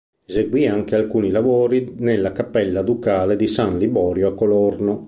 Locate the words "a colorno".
4.29-4.99